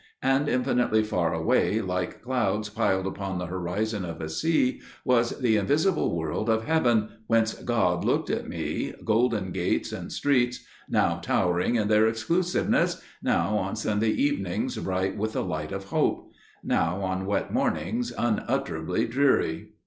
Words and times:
And 0.23 0.49
infinitely 0.49 1.03
far 1.03 1.31
away, 1.31 1.79
like 1.79 2.23
clouds 2.23 2.69
piled 2.69 3.05
upon 3.05 3.37
the 3.37 3.45
horizon 3.45 4.03
of 4.03 4.19
a 4.19 4.29
sea, 4.29 4.81
was 5.05 5.29
the 5.39 5.57
invisible 5.57 6.17
world 6.17 6.49
of 6.49 6.63
heaven 6.63 7.09
whence 7.27 7.53
God 7.53 8.03
looked 8.03 8.31
at 8.31 8.49
me, 8.49 8.95
golden 9.05 9.51
gates 9.51 9.91
and 9.91 10.11
streets, 10.11 10.65
now 10.89 11.17
towering 11.17 11.75
in 11.75 11.87
their 11.87 12.07
exclusiveness, 12.07 12.99
now 13.21 13.55
on 13.59 13.75
Sunday 13.75 14.09
evenings 14.09 14.75
bright 14.75 15.15
with 15.17 15.35
a 15.35 15.41
light 15.41 15.71
of 15.71 15.83
hope, 15.89 16.31
now 16.63 17.03
on 17.03 17.27
wet 17.27 17.53
mornings 17.53 18.11
unutterably 18.17 19.05
dreary. 19.05 19.73